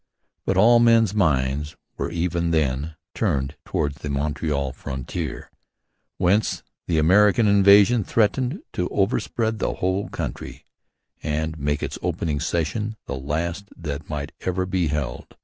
[0.47, 5.51] But all men's minds were even then turned towards the Montreal frontier,
[6.17, 10.65] whence the American invasion threatened to overspread the whole country
[11.21, 15.35] and make this opening session the last that might ever be held.